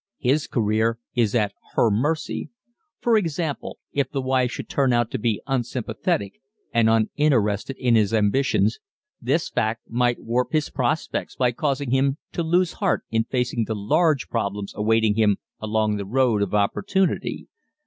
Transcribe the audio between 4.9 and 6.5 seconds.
out to be unsympathetic,